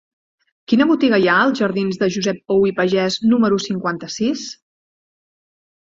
[0.71, 4.51] Quina botiga hi ha als jardins de Josep Pous i Pagès número cinquanta-sis?